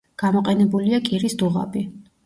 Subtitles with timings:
[0.21, 1.89] გამოყენებულია კირის დუღაბი.